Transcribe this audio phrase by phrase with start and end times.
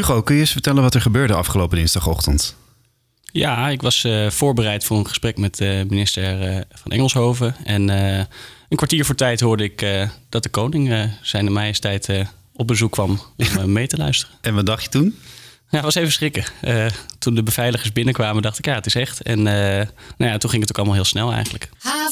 [0.00, 2.56] Hugo, kun je eens vertellen wat er gebeurde afgelopen dinsdagochtend?
[3.32, 7.56] Ja, ik was uh, voorbereid voor een gesprek met de minister uh, van Engelshoven.
[7.64, 8.18] En uh,
[8.68, 9.86] een kwartier voor tijd hoorde ik
[10.28, 12.08] dat de koning, zijn de majesteit,
[12.52, 13.20] op bezoek kwam
[13.58, 14.36] om mee te luisteren.
[14.42, 15.18] En wat dacht je toen?
[15.70, 16.44] Ja, het was even schrikken.
[17.18, 19.22] toen de beveiligers binnenkwamen, dacht ik, ja, het is echt.
[19.22, 19.86] En nou
[20.16, 21.68] ja, toen ging het ook allemaal heel snel eigenlijk.
[21.78, 22.08] Ha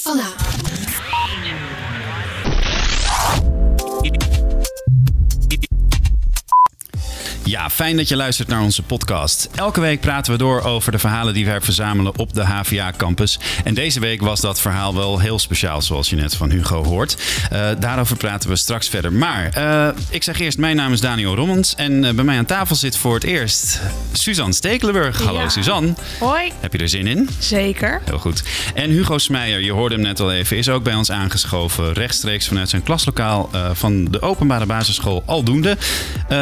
[7.49, 9.49] Ja, fijn dat je luistert naar onze podcast.
[9.55, 13.39] Elke week praten we door over de verhalen die wij verzamelen op de HVA-campus.
[13.65, 17.17] En deze week was dat verhaal wel heel speciaal, zoals je net van Hugo hoort.
[17.53, 19.13] Uh, daarover praten we straks verder.
[19.13, 21.75] Maar uh, ik zeg eerst, mijn naam is Daniel Rommens.
[21.75, 23.81] En uh, bij mij aan tafel zit voor het eerst
[24.13, 25.23] Suzanne Stekelenburg.
[25.23, 25.49] Hallo ja.
[25.49, 25.95] Suzanne.
[26.19, 26.53] Hoi.
[26.61, 27.29] Heb je er zin in?
[27.39, 28.03] Zeker.
[28.05, 28.43] Heel goed.
[28.75, 31.93] En Hugo Smeijer, je hoorde hem net al even, is ook bij ons aangeschoven.
[31.93, 35.77] Rechtstreeks vanuit zijn klaslokaal van de openbare basisschool Aldoende.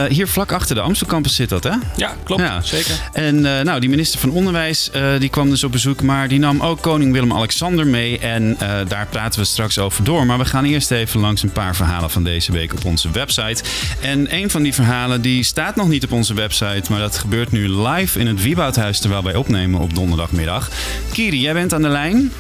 [0.09, 1.73] hier vlak achter de Amsterdam Campus zit dat, hè?
[1.97, 2.43] Ja, klopt.
[2.43, 2.61] Ja.
[2.61, 2.95] Zeker.
[3.13, 6.39] En uh, nou, die minister van Onderwijs uh, die kwam dus op bezoek, maar die
[6.39, 8.19] nam ook koning Willem-Alexander mee.
[8.19, 10.27] En uh, daar praten we straks over door.
[10.27, 13.63] Maar we gaan eerst even langs een paar verhalen van deze week op onze website.
[14.03, 17.53] En een van die verhalen die staat nog niet op onze website, maar dat gebeurt
[17.53, 20.71] nu live in het Wieboudhuis terwijl wij opnemen op donderdagmiddag.
[21.13, 22.33] Kiri, jij bent aan de lijn?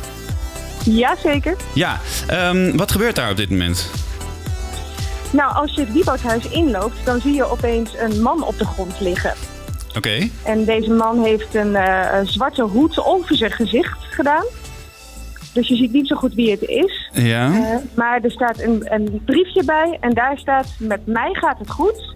[0.84, 1.57] Jazeker.
[1.75, 3.91] Ja, um, wat gebeurt daar op dit moment?
[5.37, 9.01] Nou, als je het Wieboudhuis inloopt, dan zie je opeens een man op de grond
[9.01, 9.34] liggen.
[9.97, 10.28] Oké.
[10.45, 14.45] En deze man heeft een uh, zwarte hoed over zijn gezicht gedaan.
[15.53, 17.11] Dus je ziet niet zo goed wie het is.
[17.12, 17.51] Ja.
[17.51, 21.71] Uh, maar er staat een, een, briefje bij en daar staat: Met mij gaat het
[21.71, 22.15] goed,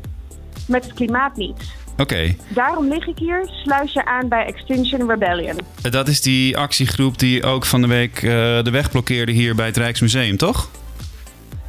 [0.67, 1.73] met het klimaat niet.
[1.93, 2.03] Oké.
[2.03, 2.37] Okay.
[2.49, 5.59] Daarom lig ik hier, sluis je aan bij Extinction Rebellion.
[5.91, 8.31] Dat is die actiegroep die ook van de week uh,
[8.63, 10.71] de weg blokkeerde hier bij het Rijksmuseum, toch?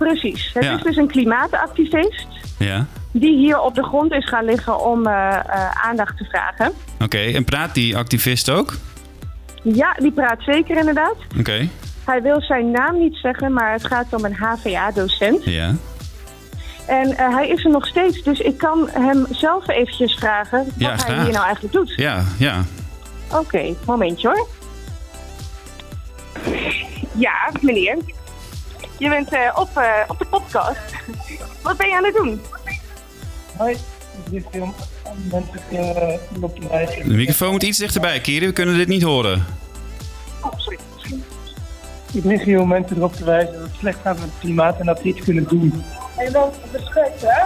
[0.07, 0.51] Precies.
[0.53, 2.27] Het is dus een klimaatactivist.
[2.59, 2.85] Ja.
[3.11, 6.71] Die hier op de grond is gaan liggen om uh, uh, aandacht te vragen.
[6.99, 8.73] Oké, en praat die activist ook?
[9.63, 11.15] Ja, die praat zeker inderdaad.
[11.39, 11.67] Oké.
[12.05, 15.43] Hij wil zijn naam niet zeggen, maar het gaat om een HVA-docent.
[15.43, 15.75] Ja.
[16.87, 20.73] En uh, hij is er nog steeds, dus ik kan hem zelf eventjes vragen wat
[20.77, 21.93] ja, hij hier nou eigenlijk doet.
[21.95, 22.63] Ja, ja.
[23.27, 24.47] Oké, okay, momentje hoor.
[27.11, 27.97] Ja, meneer.
[29.01, 30.79] Je bent uh, op, uh, op de podcast.
[31.63, 32.41] Wat ben je aan het doen?
[33.57, 33.77] Hoi,
[34.31, 34.73] ik film
[36.41, 38.45] op de microfoon moet iets dichterbij, Kiri.
[38.45, 39.45] We kunnen dit niet horen.
[40.41, 40.79] Oh, sorry.
[42.13, 44.85] Ik mis hier mensen erop te wijzen dat het slecht gaat met het klimaat en
[44.85, 45.83] dat we iets kunnen doen.
[46.17, 47.43] En dan respect, hè?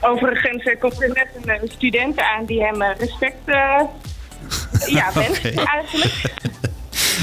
[0.00, 3.38] Overigens komt er net een student aan die hem respect
[4.86, 5.64] ja, wenst okay.
[5.64, 6.38] eigenlijk.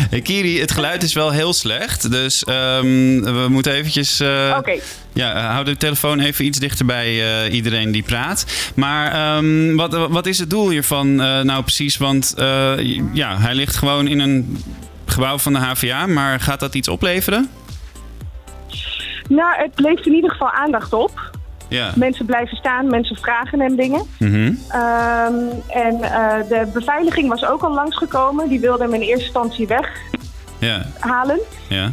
[0.09, 2.11] Hey Kiri, het geluid is wel heel slecht.
[2.11, 4.21] Dus um, we moeten eventjes...
[4.21, 4.55] Uh.
[4.57, 4.81] Okay.
[5.13, 7.13] Ja, hou de telefoon even iets dichter bij
[7.47, 8.45] uh, iedereen die praat.
[8.75, 11.97] Maar um, wat, wat is het doel hiervan uh, nou precies?
[11.97, 12.33] Want
[13.13, 14.63] ja, hij ligt gewoon in een
[15.05, 16.05] gebouw van de HVA.
[16.05, 17.49] Maar gaat dat iets opleveren?
[19.29, 21.36] Nou, het levert in ieder geval aandacht op.
[21.69, 21.91] Ja.
[21.95, 24.03] Mensen blijven staan, mensen vragen hem dingen.
[24.19, 24.45] Mm -hmm.
[24.45, 28.49] um, en uh, de beveiliging was ook al langsgekomen.
[28.49, 29.67] Die wilde hem in eerste instantie
[30.59, 31.39] weghalen.
[31.67, 31.91] Ja.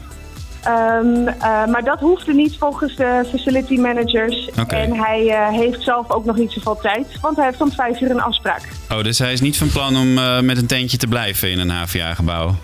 [0.98, 4.50] Um, uh, maar dat hoefde niet volgens de facility managers.
[4.60, 4.82] Okay.
[4.82, 8.00] En hij uh, heeft zelf ook nog niet zoveel tijd, want hij heeft om vijf
[8.00, 8.68] uur een afspraak.
[8.92, 10.14] Oh, dus hij is niet van plan om
[10.44, 12.54] met een tentje te blijven in een HVA-gebouw?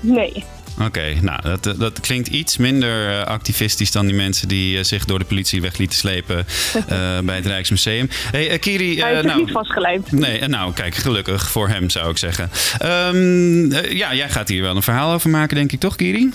[0.00, 0.44] Nee.
[0.78, 4.84] Oké, okay, nou, dat, dat klinkt iets minder uh, activistisch dan die mensen die uh,
[4.84, 6.46] zich door de politie weg lieten slepen
[6.76, 8.08] uh, bij het Rijksmuseum.
[8.30, 9.00] Hey, uh, Kiri.
[9.00, 10.12] Hij is nou, niet vastgelijmd.
[10.12, 12.50] Nee, nou, kijk, gelukkig voor hem zou ik zeggen.
[12.82, 16.30] Um, ja, jij gaat hier wel een verhaal over maken, denk ik, toch, Kiri?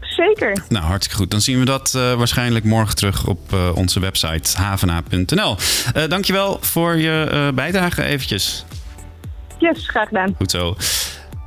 [0.00, 0.62] Zeker.
[0.68, 1.30] Nou, hartstikke goed.
[1.30, 5.56] Dan zien we dat waarschijnlijk morgen terug op onze website havena.nl.
[6.08, 8.64] dankjewel voor je bijdrage eventjes.
[9.58, 10.34] Yes, graag gedaan.
[10.38, 10.76] Goed zo.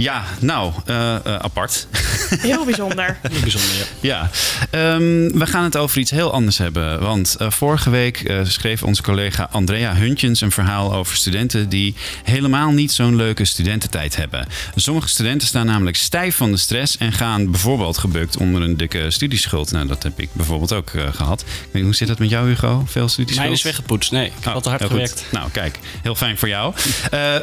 [0.02, 1.88] Ja, nou, uh, uh, apart.
[2.40, 3.18] Heel bijzonder.
[3.22, 3.70] Heel bijzonder,
[4.00, 4.30] ja.
[4.72, 4.94] ja.
[4.96, 7.00] Um, we gaan het over iets heel anders hebben.
[7.00, 12.72] Want uh, vorige week schreef onze collega Andrea Huntjens een verhaal over studenten die helemaal
[12.72, 14.48] niet zo'n leuke studententijd hebben.
[14.76, 19.12] Sommige studenten staan namelijk stijf van de stress en gaan bijvoorbeeld gebukt onder een dikke
[19.12, 19.72] studieschuld.
[19.72, 21.46] Nou, dat heb ik bijvoorbeeld ook gehad.
[21.72, 22.84] Weet, hoe zit dat met jou, Hugo?
[22.88, 23.48] Veel studieschuld?
[23.48, 24.12] Mijn is weggepoetst.
[24.12, 25.12] Nee, ik heb oh, altijd hard gewerkt.
[25.12, 25.32] Goed.
[25.32, 26.74] Nou, kijk, heel fijn voor jou.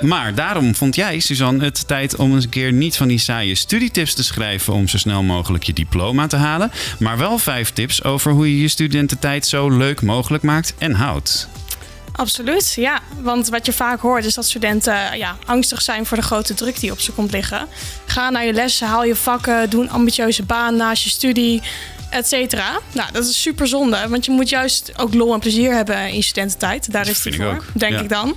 [0.00, 3.54] maar daarom vond jij, Suzanne, het tijd om eens een keer niet van die saaie
[3.54, 8.04] studietips te schrijven om zo snel mogelijk je diploma te halen, maar wel vijf tips
[8.04, 11.48] over hoe je je studententijd zo leuk mogelijk maakt en houdt.
[12.12, 13.00] Absoluut, ja.
[13.20, 16.80] Want wat je vaak hoort is dat studenten ja, angstig zijn voor de grote druk
[16.80, 17.66] die op ze komt liggen.
[18.06, 21.62] Ga naar je lessen, haal je vakken, doe een ambitieuze baan naast je studie.
[22.10, 22.78] Et cetera.
[22.92, 26.22] Nou, dat is super zonde, want je moet juist ook lol en plezier hebben in
[26.22, 26.92] studententijd.
[26.92, 28.00] Daar Dat is ik voor, denk ja.
[28.00, 28.36] ik dan.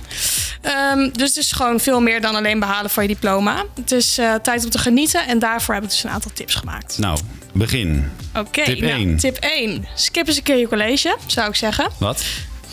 [0.60, 3.64] Ehm, dus het is gewoon veel meer dan alleen behalen van je diploma.
[3.74, 6.54] Het is eh, tijd om te genieten en daarvoor heb ik dus een aantal tips
[6.54, 6.98] gemaakt.
[6.98, 7.18] Nou,
[7.52, 8.10] begin.
[8.36, 9.16] Oké, Tip nou, één.
[9.16, 9.86] tip 1.
[9.94, 11.90] Skip eens een keer je college, zou ik zeggen.
[11.98, 12.24] Wat?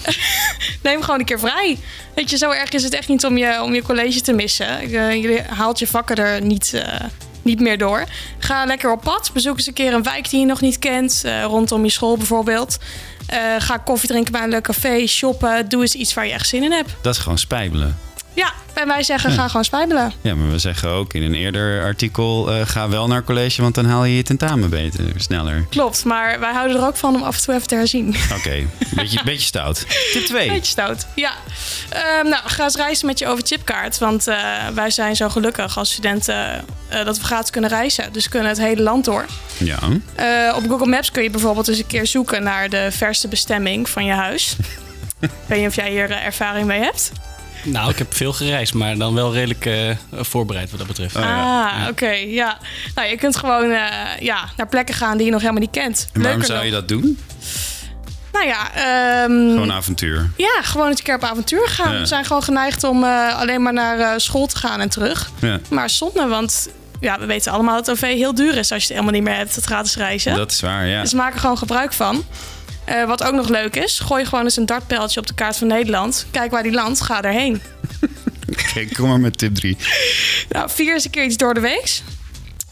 [0.84, 1.78] Neem gewoon een keer vrij.
[2.16, 4.80] Weet je, zo erg is het echt niet om je, om je college te missen.
[4.80, 6.84] Eh, je haalt je vakken er niet, eh,
[7.42, 8.04] niet meer door.
[8.40, 9.30] Ga lekker op pad.
[9.34, 11.22] Bezoek eens een keer een wijk die je nog niet kent.
[11.26, 12.78] eh, rondom je school bijvoorbeeld.
[13.28, 15.08] Eh, ga koffie drinken bij een leuk café.
[15.08, 15.70] Shoppen.
[15.70, 16.96] Doe eens iets waar je echt zin in hebt.
[17.02, 17.98] Dat is gewoon spijbelen.
[18.34, 20.14] Ja, en wij zeggen ga gewoon spijbelen.
[20.22, 22.52] Ja, maar we zeggen ook in een eerder artikel...
[22.52, 25.66] eh, ga wel naar college, want dan haal je je tentamen beter, sneller.
[25.70, 28.16] Klopt, maar wij houden er ook van om af en toe even te herzien.
[28.38, 28.66] Oké,
[28.96, 29.86] beetje, beetje stout.
[30.12, 30.50] Tip 2.
[30.50, 31.08] Beetje stout.
[31.16, 31.32] Ja.
[31.90, 33.98] Ehm, nou, ga eens reizen met je overchipkaart.
[33.98, 34.38] Want eh,
[34.74, 38.14] wij zijn zo gelukkig als studenten eh, dat we gratis kunnen reizen.
[38.14, 39.26] Dus we kunnen het hele land door.
[39.58, 39.78] Ja.
[40.56, 44.06] Op Google Maps kun je bijvoorbeeld eens een keer zoeken naar de verste bestemming van
[44.06, 44.56] je huis.
[45.20, 47.12] Ik weet niet of jij hier ervaring mee hebt.
[47.64, 51.16] Nou, ik heb veel gereisd, maar dan wel redelijk eh, voorbereid wat dat betreft.
[51.16, 51.70] Oh, ja.
[51.82, 52.10] ah, oké.
[52.10, 52.58] ja.
[52.96, 53.82] Nou, je kunt gewoon eh,
[54.20, 56.08] ja, naar plekken gaan die je nog helemaal niet kent.
[56.14, 57.18] En waarom Leuker zou je dat doen?
[58.32, 60.30] Nou ja, ehm, Gewoon avontuur.
[60.38, 61.94] ja, gewoon eens een keer op avontuur gaan.
[61.94, 62.00] Ja.
[62.00, 65.30] We zijn gewoon geneigd om eh, alleen maar naar eh, school te gaan en terug.
[65.40, 66.70] Ja, Maar zonde, want
[67.00, 69.36] ja, we weten allemaal dat OV heel duur is als je het helemaal niet meer
[69.36, 70.36] hebt, het gratis reizen.
[70.36, 71.02] dat is waar, ja.
[71.02, 72.24] Dus maak er gewoon gebruik van.
[72.90, 75.68] Eh, wat ook nog leuk is, gooi gewoon eens een dartpijltje op de kaart van
[75.68, 76.26] Nederland.
[76.32, 77.62] Kijk waar die landt, ga erheen.
[78.52, 79.78] Oké, kom maar met tip 3.
[80.50, 82.02] Nou, vier eens een keer iets door de week.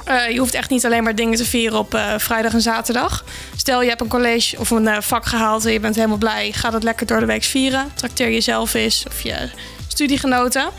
[0.03, 3.23] Eh, je hoeft echt niet alleen maar dingen te vieren op eh, vrijdag en zaterdag.
[3.55, 6.51] Stel je hebt een college of een vak gehaald en je bent helemaal blij.
[6.51, 7.91] Ga dat lekker door de week vieren.
[7.95, 9.49] Trakteer jezelf eens of je
[9.87, 10.69] studiegenoten.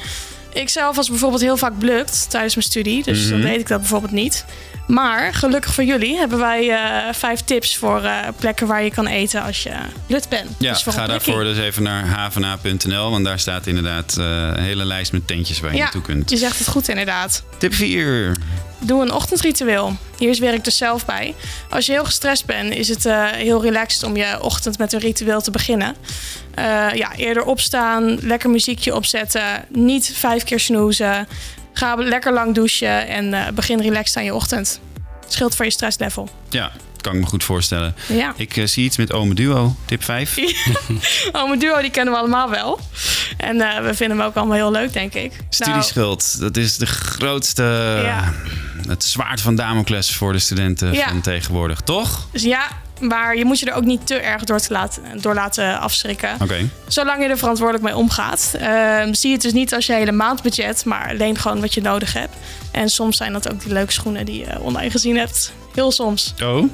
[0.52, 3.02] Ik zelf was bijvoorbeeld heel vaak blukt tijdens mijn studie.
[3.02, 3.31] Dus Mhm.
[3.31, 4.44] dan deed ik dat bijvoorbeeld niet.
[4.88, 9.06] Maar gelukkig voor jullie hebben wij eh, vijf tips voor eh, plekken waar je kan
[9.06, 9.73] eten als je
[10.06, 10.50] blut bent.
[10.58, 14.85] Ja, Dus ga daarvoor dus even naar havena.nl, want daar staat inderdaad eh, een hele
[14.85, 16.31] lijst met tentjes waar je Ja, naartoe kunt.
[16.31, 17.43] je zegt het goed inderdaad.
[17.58, 18.37] Tip 4.
[18.81, 19.96] Doe een ochtendritueel.
[20.19, 21.35] Hier werk ik dus zelf bij.
[21.70, 25.40] Als je heel gestrest bent, is het heel relaxed om je ochtend met een ritueel
[25.40, 25.94] te beginnen.
[26.94, 31.29] Ja, eerder opstaan, lekker muziekje opzetten, niet vijf keer snoezen.
[31.78, 34.80] Ga lekker lang douchen en eh, begin relaxed aan je ochtend.
[35.28, 36.28] Scheelt voor je stresslevel.
[36.48, 36.70] Ja,
[37.00, 37.94] kan ik me goed voorstellen.
[38.06, 38.32] Ja.
[38.36, 40.36] Ik eh, zie iets met Ome Duo, tip 5.
[41.32, 42.80] Oh, mijn duo die kennen we allemaal wel.
[43.36, 45.30] En eh, we vinden hem ook allemaal heel leuk, denk ik.
[45.30, 47.62] Nou, Studieschuld, dat is de grootste...
[48.04, 48.32] Ja.
[48.88, 51.08] Het zwaard van Damocles voor de studenten Ja.
[51.08, 52.26] van tegenwoordig, toch?
[52.32, 52.69] dus ja,
[53.00, 56.30] maar je moet je er ook niet te erg door, te laten, door laten afschrikken.
[56.42, 56.68] Oké.
[56.88, 58.54] Zolang je er verantwoordelijk mee omgaat.
[58.58, 62.12] Ehm, zie het dus niet als je hele maandbudget, maar leen gewoon wat je nodig
[62.12, 62.36] hebt.
[62.70, 65.52] En soms zijn dat ook die leuke schoenen die je online gezien hebt.
[65.74, 66.34] Heel soms.
[66.42, 66.64] Oh,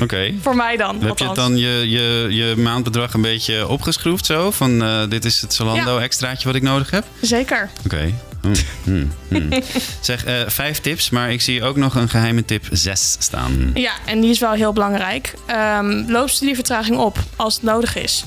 [0.00, 0.34] oké.
[0.42, 1.02] Voor mij dan.
[1.02, 4.50] Heb je dan je, je, je maandbedrag een beetje opgeschroefd zo?
[4.50, 7.04] Van eh, dit is het Zalando extraatje wat ik nodig heb?
[7.20, 7.70] Zeker.
[7.84, 8.14] Oké.
[10.00, 13.70] Zeg, eh, vijf tips, maar ik zie ook nog een geheime tip zes staan.
[13.74, 15.34] Ja, en die is wel heel belangrijk.
[15.46, 18.24] Ehm loop studievertraging op als het nodig is.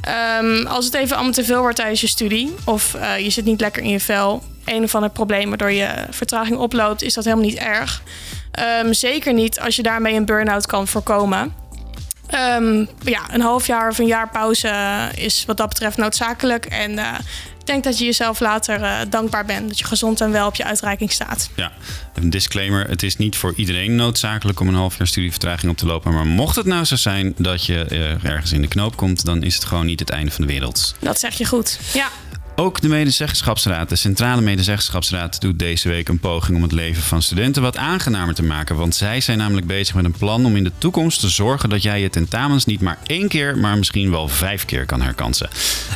[0.00, 3.44] Ehm, als het even allemaal te veel wordt tijdens je studie, of eh, je zit
[3.44, 7.24] niet lekker in je vel, een of ander probleem waardoor je vertraging oploopt, is dat
[7.24, 8.02] helemaal niet erg.
[8.50, 11.54] Ehm, zeker niet als je daarmee een burn-out kan voorkomen.
[13.04, 16.64] Ja, een half jaar of een jaar pauze is wat dat betreft noodzakelijk.
[16.64, 17.12] En eh,
[17.66, 20.54] ik denk dat je jezelf later eh, dankbaar bent dat je gezond en wel op
[20.54, 21.50] je uitreiking staat.
[21.54, 21.72] Ja,
[22.14, 22.88] een disclaimer.
[22.88, 26.12] Het is niet voor iedereen noodzakelijk om een half jaar studievertraging op te lopen.
[26.12, 29.42] Maar mocht het nou zo zijn dat je eh, ergens in de knoop komt, dan
[29.42, 30.94] is het gewoon niet het einde van de wereld.
[30.98, 31.78] Dat zeg je goed.
[31.92, 32.08] Ja.
[32.58, 37.22] Ook de medezeggenschapsraad, de Centrale Medezeggenschapsraad, doet deze week een poging om het leven van
[37.22, 38.76] studenten wat aangenamer te maken.
[38.76, 41.82] Want zij zijn namelijk bezig met een plan om in de toekomst te zorgen dat
[41.82, 45.48] jij je tentamens niet maar één keer, maar misschien wel vijf keer kan herkansen.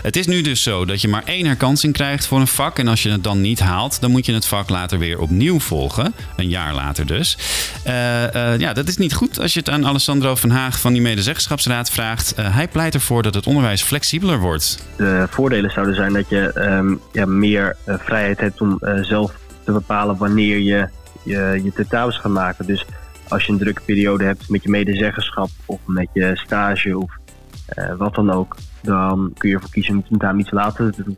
[0.02, 2.78] Het is nu dus zo dat je maar één herkansing krijgt voor een vak.
[2.78, 5.60] En als je het dan niet haalt, dan moet je het vak later weer opnieuw
[5.60, 6.14] volgen.
[6.36, 7.38] Een jaar later dus.
[7.84, 10.92] Eh, eh, ja, dat is niet goed als je het aan Alessandro van Haag van
[10.92, 12.34] die medezeggenschapsraad vraagt.
[12.34, 14.78] Eh, hij pleit ervoor dat het onderwijs flexibeler wordt.
[14.96, 19.38] De voordelen zouden zijn dat je ehm, ja, meer eh, vrijheid hebt om eh, zelf
[19.64, 20.88] te bepalen wanneer je
[21.22, 22.66] je, je tentamens gaat maken.
[22.66, 22.86] Dus
[23.28, 27.18] als je een drukke periode hebt met je medezeggenschap of met je stage of
[27.66, 31.02] eh, wat dan ook, dan kun je ervoor kiezen om je tentamen iets later te
[31.02, 31.16] doen.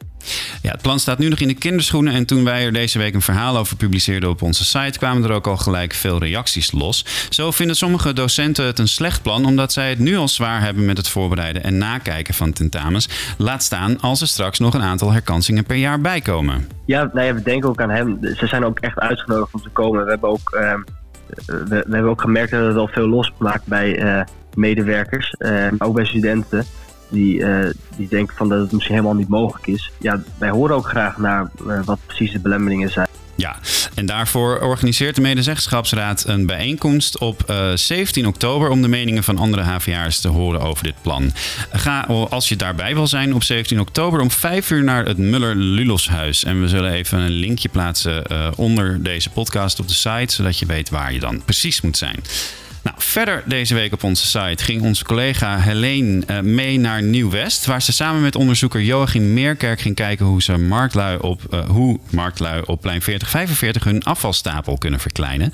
[0.62, 2.12] Ja, het plan staat nu nog in de kinderschoenen.
[2.12, 5.32] En toen wij er deze week een verhaal over publiceerden op onze site, kwamen er
[5.32, 7.26] ook al gelijk veel reacties los.
[7.30, 10.84] Zo vinden sommige docenten het een slecht plan, omdat zij het nu al zwaar hebben
[10.84, 13.34] met het voorbereiden en nakijken van tentamens.
[13.38, 16.68] Laat staan als er straks nog een aantal herkansingen per jaar bijkomen.
[16.86, 18.18] Ja, nou we denken ook aan hem.
[18.20, 20.04] Ze zijn ook echt uitgenodigd om te komen.
[20.04, 20.80] We hebben ook ehm,
[21.44, 26.66] we, hebben ook gemerkt dat het al veel losmaakt bij medewerkers, maar ook bij studenten.
[27.12, 27.44] Die,
[27.96, 29.90] die denken van dat het misschien helemaal niet mogelijk is.
[29.98, 31.50] Ja, wij horen ook graag naar
[31.84, 33.08] wat precies de belemmeringen zijn.
[33.34, 33.56] Ja,
[33.94, 39.24] en daarvoor organiseert de Medezeggenschapsraad een bijeenkomst op uh, eh, 17 oktober om de meningen
[39.24, 41.32] van andere HVA'ers te horen over dit plan.
[41.72, 42.00] Ga,
[42.30, 46.44] als je daarbij wil zijn, op 17 oktober om 5 uur naar het Muller-Luloshuis.
[46.44, 48.24] En we zullen even een linkje plaatsen
[48.56, 52.22] onder deze podcast op de site, zodat je weet waar je dan precies moet zijn.
[52.82, 57.66] Nou, verder deze week op onze site ging onze collega Helene uh, mee naar Nieuw-West,
[57.66, 61.98] waar ze samen met onderzoeker Joachim Meerkerk ging kijken hoe ze marktlui op, uh, hoe
[62.10, 65.52] marktlui op plein 4045 hun afvalstapel kunnen verkleinen.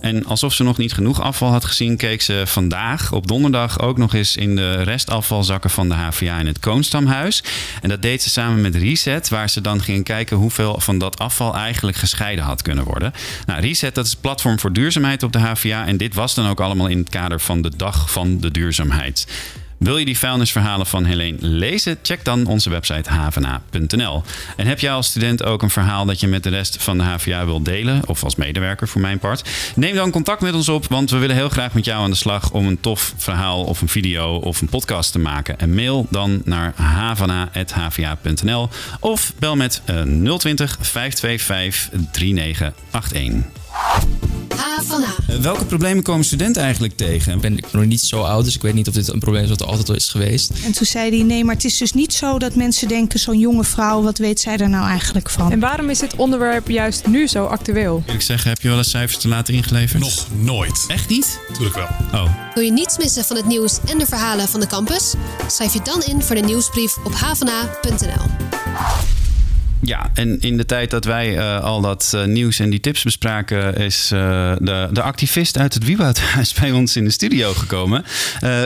[0.00, 3.98] En alsof ze nog niet genoeg afval had gezien, keek ze vandaag op donderdag ook
[3.98, 7.42] nog eens in de restafvalzakken van de HVA in het Koonstamhuis.
[7.82, 11.18] En dat deed ze samen met Reset, waar ze dan ging kijken hoeveel van dat
[11.18, 13.12] afval eigenlijk gescheiden had kunnen worden.
[13.46, 15.86] Nou, Reset, dat is het platform voor duurzaamheid op de HVA.
[15.86, 19.26] En dit was dan ook allemaal in het kader van de Dag van de Duurzaamheid.
[19.80, 21.98] Wil je die vuilnisverhalen van Helene lezen?
[22.02, 24.22] Check dan onze website havena.nl.
[24.56, 27.04] En heb jij als student ook een verhaal dat je met de rest van de
[27.04, 29.48] HVA wilt delen, of als medewerker voor mijn part?
[29.74, 32.16] Neem dan contact met ons op, want we willen heel graag met jou aan de
[32.16, 35.58] slag om een tof verhaal of een video of een podcast te maken.
[35.58, 38.68] En mail dan naar havana.hva.nl
[39.00, 44.39] of bel met 020 525 3981.
[45.26, 47.34] Eh, welke problemen komen studenten eigenlijk tegen?
[47.34, 49.48] Ik ben nog niet zo oud, dus ik weet niet of dit een probleem is
[49.48, 50.50] wat er altijd al is geweest.
[50.64, 53.18] En toen zei hij, nee, maar het is dus niet zo dat mensen denken...
[53.18, 55.52] zo'n jonge vrouw, wat weet zij er nou eigenlijk van?
[55.52, 58.02] En waarom is dit onderwerp juist nu zo actueel?
[58.06, 60.02] Ik zeg, heb je wel eens cijfers te laten ingeleverd?
[60.02, 60.84] Nog nooit.
[60.88, 61.38] Echt niet?
[61.52, 62.20] Tuurlijk wel.
[62.22, 62.30] Oh.
[62.54, 65.14] Wil je niets missen van het nieuws en de verhalen van de campus?
[65.48, 69.19] Schrijf je dan in voor de nieuwsbrief op havena.nl.
[69.82, 73.02] Ja, en in de tijd dat wij uh, al dat uh, nieuws en die tips
[73.02, 74.20] bespraken, is uh,
[74.58, 78.04] de, de activist uit het Wieboudhuis bij ons in de studio gekomen.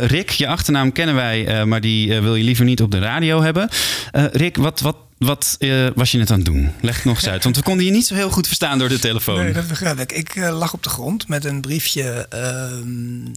[0.00, 3.68] Rick, je achternaam kennen wij, maar die wil je liever niet op de radio hebben.
[4.12, 5.56] Rick, wat, wat, wat
[5.94, 6.72] was je net aan het doen?
[6.80, 8.88] Leg het nog eens uit, want we konden je niet zo heel goed verstaan door
[8.88, 9.38] de telefoon.
[9.38, 10.12] Nee, dat begrijp ik.
[10.12, 12.88] Ik lag op de grond met een briefje ehm,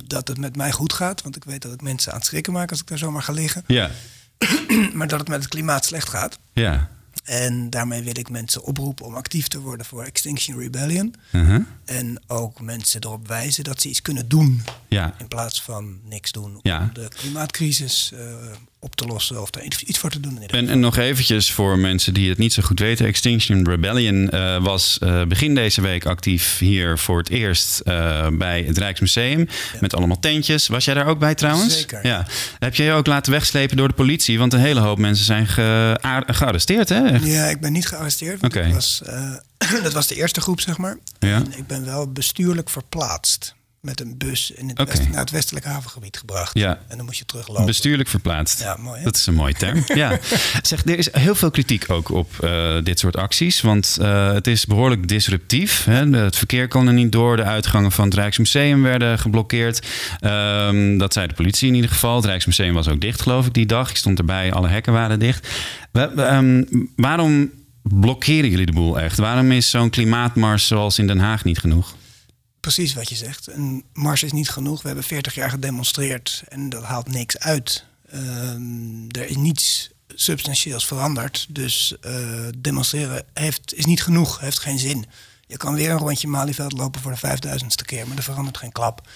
[0.08, 1.22] dat het met mij goed gaat.
[1.22, 3.34] Want ik weet dat ik mensen aan het schrikken maak als ik daar zomaar ga
[3.34, 3.64] liggen.
[3.68, 3.90] Ja.
[4.94, 6.40] maar dat het met het klimaat slecht gaat.
[6.54, 6.90] Ja.
[7.28, 11.16] En daarmee wil ik mensen oproepen om actief te worden voor Extinction Rebellion.
[11.32, 11.66] Uh-huh.
[11.86, 14.62] En ook mensen erop wijzen dat ze iets kunnen doen.
[14.88, 15.16] Ja.
[15.20, 16.90] In plaats van niks doen om Ja.
[16.94, 18.20] de klimaatcrisis eh,
[18.80, 20.42] op te lossen of daar iets voor te doen.
[20.48, 23.06] En, en nog eventjes voor mensen die het niet zo goed weten.
[23.06, 28.64] Extinction Rebellion eh, was eh, begin deze week actief hier voor het eerst eh, bij
[28.64, 29.48] het Rijksmuseum.
[29.80, 30.68] Met allemaal tentjes.
[30.68, 31.78] Was jij daar ook bij trouwens?
[31.78, 32.06] Zeker.
[32.08, 32.26] Ja.
[32.60, 34.38] Heb jij je ook laten wegslepen door de politie?
[34.40, 37.06] Want een hele hoop mensen zijn ge- gearresteerd hè?
[37.06, 37.26] Echt?
[37.26, 38.42] Ja, ik ben niet gearresteerd.
[38.42, 38.66] Want Oké.
[38.68, 39.02] ik was,
[39.84, 40.98] dat was de eerste groep, zeg maar.
[41.20, 41.36] Ja.
[41.36, 43.56] En ik ben wel bestuurlijk verplaatst.
[43.88, 46.58] Met een bus in het west- naar het westelijke havengebied gebracht.
[46.58, 46.80] Ja.
[46.88, 47.66] En dan moest je teruglopen.
[47.66, 48.60] Bestuurlijk verplaatst.
[48.60, 49.04] Ja, mooi, hè?
[49.04, 49.84] Dat is een mooie term.
[50.04, 50.20] ja.
[50.62, 53.62] Zeg, er is heel veel kritiek ook op eh, dit soort acties.
[53.62, 55.86] Want eh, het is behoorlijk disruptief.
[55.86, 56.06] Hè?
[56.10, 57.36] Het verkeer kon er niet door.
[57.36, 59.88] De uitgangen van het Rijksmuseum werden geblokkeerd.
[60.20, 62.16] Ehm, dat zei de politie in ieder geval.
[62.16, 63.90] Het Rijksmuseum was ook dicht, geloof ik, die dag.
[63.90, 65.48] Ik stond erbij, alle hekken waren dicht.
[65.92, 66.64] We- we, ehm,
[66.96, 67.52] waarom
[67.82, 69.18] blokkeren jullie de boel echt?
[69.18, 71.96] Waarom is zo'n klimaatmars zoals in Den Haag niet genoeg?
[72.74, 73.48] Precies wat je zegt.
[73.48, 74.82] Een mars is niet genoeg.
[74.82, 77.86] We hebben 40 jaar gedemonstreerd en dat haalt niks uit.
[78.10, 81.46] Ehm, er is niets substantieels veranderd.
[81.50, 82.14] Dus eh,
[82.58, 85.06] demonstreren heeft, is niet genoeg, heeft geen zin.
[85.48, 88.72] Je kan weer een rondje Malieveld lopen voor de vijfduizendste keer, maar er verandert geen
[88.72, 89.08] klap.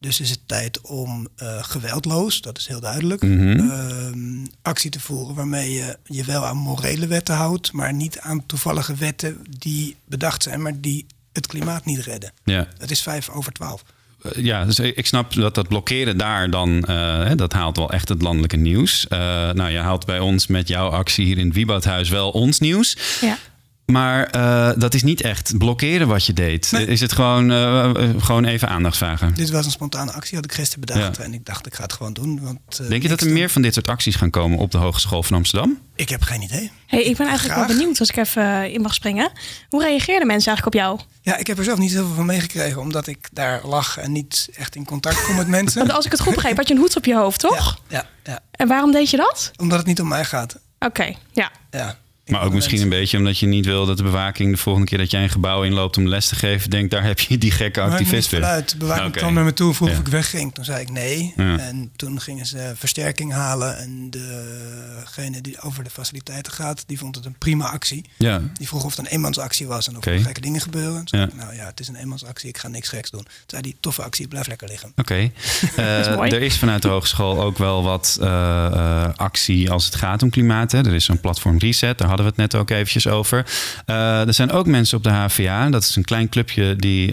[0.00, 3.70] Dus is het tijd om eh, geweldloos, dat is heel duidelijk, Mhm.
[3.70, 8.46] ehm, actie te voeren waarmee je je wel aan morele wetten houdt, maar niet aan
[8.46, 12.32] toevallige wetten die bedacht zijn, maar die het klimaat niet redden.
[12.44, 12.66] Ja.
[12.78, 13.82] Het is vijf over twaalf.
[14.22, 16.94] Eh, Ja, dus ik snap dat dat blokkeren daar dan, eh,
[17.24, 19.08] hè, dat haalt wel echt het landelijke nieuws.
[19.08, 19.18] Eh,
[19.50, 22.96] nou, je haalt bij ons met jouw actie hier in het Wieboudhuis wel ons nieuws.
[23.20, 23.38] Ja.
[23.92, 26.72] Maar eh, dat is niet echt blokkeren wat je deed.
[26.72, 26.86] Nee.
[26.86, 29.34] Is het gewoon, eh, eh, gewoon even aandacht vragen?
[29.34, 31.18] Dit was een spontane actie, had ik gisteren bedacht.
[31.18, 32.40] En ik dacht, ik ga het gewoon doen.
[32.42, 33.34] Want, eh, Denk je dat er doen.
[33.34, 35.78] meer van dit soort acties gaan komen op de Hogeschool van Amsterdam?
[35.94, 36.70] Ik heb geen idee.
[36.86, 37.66] Hey, ik ben eigenlijk Graag.
[37.68, 39.30] wel benieuwd als ik even in mag springen.
[39.68, 41.00] Hoe reageerden mensen eigenlijk op jou?
[41.22, 44.12] Ja, ik heb er zelf niet heel veel van meegekregen, omdat ik daar lag en
[44.12, 45.78] niet echt in contact kom met mensen.
[45.78, 47.78] Want als ik het goed begreep, had je een hoed op je hoofd, toch?
[47.88, 48.40] Ja, ja.
[48.50, 49.50] En waarom deed je dat?
[49.56, 50.58] Omdat het niet om mij gaat.
[50.78, 51.50] Oké, ja.
[51.70, 51.96] Ja.
[52.28, 54.98] Maar ook misschien een beetje omdat je niet wil dat de bewaking de volgende keer
[54.98, 57.80] dat jij een gebouw inloopt om les te geven, denkt daar heb je die gekke
[57.80, 58.40] activist weer.
[58.40, 60.54] De bewaking kwam naar me toe, vroeg of ik wegging.
[60.54, 61.32] Toen zei ik nee.
[61.36, 63.78] En toen gingen ze versterking halen.
[63.78, 68.04] En degene die over de faciliteiten gaat, die vond het een prima actie.
[68.16, 68.40] Ja.
[68.58, 71.04] Die vroeg of het een eenmansactie was en of er gekke dingen gebeuren.
[71.04, 73.22] Toen zei ik, nou ja, het is een eenmansactie, ik ga niks geks doen.
[73.22, 74.92] Toen zei die toffe actie, blijf lekker liggen.
[74.96, 75.30] Oké.
[75.76, 78.18] er is vanuit de hogeschool ook wel wat
[79.16, 80.72] actie als het gaat om klimaat.
[80.72, 80.78] Hè.
[80.78, 83.46] Er is zo'n platform Reset, daar hadden we het net ook eventjes over.
[84.26, 87.12] er zijn ook mensen op de HVA, dat is een klein clubje die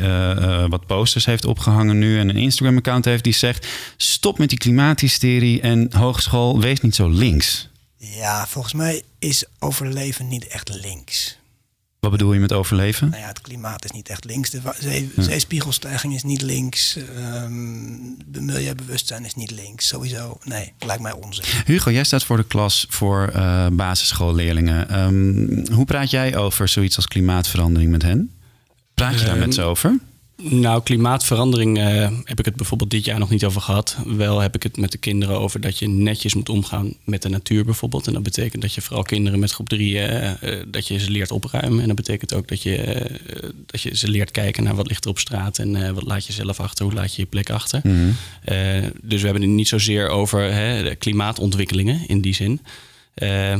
[0.70, 5.62] wat posters heeft opgehangen nu en een Instagram-account heeft die zegt: stop met die klimaathysterie
[5.62, 7.70] en hogeschool, wees niet zo links.
[7.98, 11.38] Ja, volgens mij is overleven niet echt links.
[12.06, 13.10] Wat bedoel je met overleven?
[13.10, 14.50] Nou ja, het klimaat is niet echt links.
[14.50, 16.96] De zee, zeespiegelstijging is niet links.
[16.96, 19.88] Um, de milieubewustzijn is niet links.
[19.88, 21.44] Sowieso, nee, lijkt mij onzin.
[21.66, 25.00] Hugo, jij staat voor de klas voor uh, basisschoolleerlingen.
[25.00, 28.32] Um, hoe praat jij over zoiets als klimaatverandering met hen?
[28.94, 29.98] Praat je daar met ze over?
[30.38, 33.98] Nou, klimaatverandering uh, heb ik het bijvoorbeeld dit jaar nog niet over gehad.
[34.06, 37.30] Wel heb ik het met de kinderen over dat je netjes moet omgaan met de
[37.30, 38.08] natuur bijvoorbeeld.
[38.08, 41.12] En dat betekent dat je vooral kinderen met groep drie, uh, uh, dat je ze
[41.12, 41.82] leert opruimen.
[41.82, 43.06] En dat betekent ook dat je,
[43.66, 46.34] dat je ze leert kijken naar wat ligt er op straat en wat laat je
[46.34, 47.80] zelf achter, hoe laat je je plek achter.
[47.84, 48.16] Mm -hmm.
[49.02, 52.62] dus we hebben het niet zozeer over hè, klimaatontwikkelingen in die zin.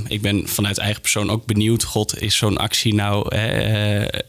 [0.08, 3.36] ik ben vanuit eigen persoon ook benieuwd, god, is zo'n actie nou,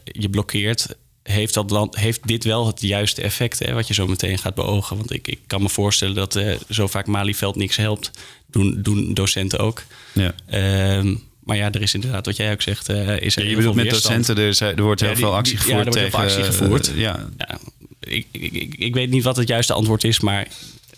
[0.03, 0.95] je blokkeert
[1.27, 4.55] heeft, dat land, heeft dit wel het juiste effect, hè, wat je zo meteen gaat
[4.55, 4.97] beogen?
[4.97, 8.11] Want ik, ik kan me voorstellen dat uh, zo vaak Malieveld niks helpt.
[8.51, 9.83] Doen, doen docenten ook.
[10.13, 10.33] Ja.
[10.51, 13.55] Uh, maar ja, er is inderdaad, wat jij ook zegt, uh, is er ja, Je
[13.55, 16.19] bedoelt met docenten, er, er wordt heel ja, die, veel actie gevoerd ja, er tegen...
[16.19, 16.89] actie gevoerd.
[16.89, 17.29] Uh, ja.
[17.37, 17.59] ja
[17.99, 20.47] ik, ik, ik, ik, weet niet wat het juiste antwoord is, maar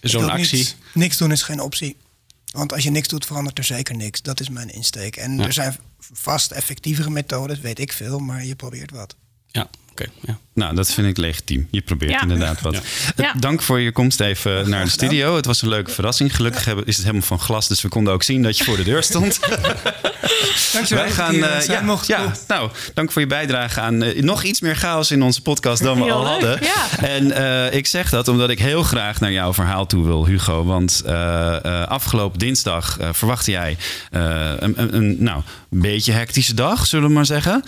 [0.02, 0.58] zo'n actie...
[0.58, 1.98] Niks, niks doen is geen optie.
[2.52, 4.22] Want als je niks doet, verandert er zeker niks.
[4.22, 5.16] Dat is mijn insteek.
[5.16, 5.78] En er zijn
[6.14, 9.16] vast effectievere methodes, weet ik veel, maar je probeert wat.
[9.48, 9.70] Ja.
[10.00, 10.38] Okay, ja.
[10.54, 11.68] Nou, dat vind ik legitiem.
[11.72, 12.22] Je probeert Ja.
[12.22, 12.74] inderdaad wat.
[12.74, 12.80] Ja.
[13.16, 13.34] Eh, Ja.
[13.40, 15.36] Dank voor je komst even naar de studio.
[15.36, 16.36] Het was een leuke verrassing.
[16.36, 18.78] Gelukkig hebben- is het helemaal van glas, dus we konden ook zien dat je voor
[18.78, 19.40] de deur stond.
[20.74, 21.04] Dankjewel.
[21.04, 24.44] Wij gaan, eh, uh, ja, mocht ja, nou, dank voor je bijdrage aan eh, nog
[24.44, 26.60] iets meer chaos in onze podcast dan we Heel al leuk, hadden.
[26.62, 27.08] ja.
[27.08, 30.64] En eh, ik zeg dat omdat ik heel graag naar jouw verhaal toe wil, Hugo.
[30.66, 33.78] Want eh, eh, afgelopen dinsdag eh, verwachtte jij
[34.12, 34.22] eh,
[34.60, 37.64] een, een, een nou, beetje hectische dag, zullen we maar zeggen.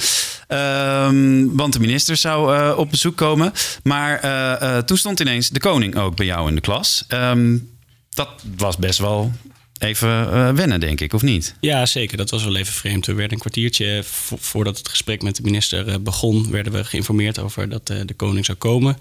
[0.51, 3.51] Ehm, want de minister zou eh, op bezoek komen.
[3.83, 7.05] Maar eh, eh, toen stond ineens de koning ook bij jou in de klas.
[7.07, 7.57] Ehm,
[8.09, 9.31] dat was best wel
[9.79, 11.55] even wennen, denk ik, of niet?
[11.59, 12.17] Ja, zeker.
[12.17, 13.05] Dat was wel even vreemd.
[13.05, 17.39] We werden een kwartiertje vo- voordat het gesprek met de minister begon, werden we geïnformeerd
[17.39, 18.97] over dat de koning zou komen.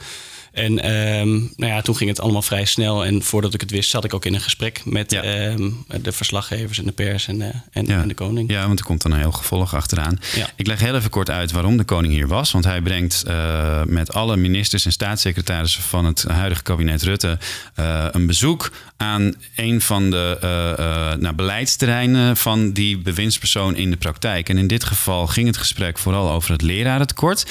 [0.53, 3.05] En ehm, nou ja, toen ging het allemaal vrij snel.
[3.05, 5.71] En voordat ik het wist, zat ik ook in een gesprek met ehm,
[6.03, 8.51] de verslaggevers en de pers en, eh, en, en de koning.
[8.51, 10.21] Ja, want er komt dan een heel gevolg achteraan.
[10.35, 10.51] Ja.
[10.57, 12.53] Ik leg heel even kort uit waarom de koning hier was.
[12.53, 17.39] Want hij brengt eh, met alle ministers en staatssecretarissen van het huidige kabinet Rutte
[17.75, 24.49] eh, een bezoek aan een van de nou, beleidsterreinen van die bewindspersoon in de praktijk.
[24.49, 27.47] En in dit geval ging het gesprek vooral over het lerarentekort.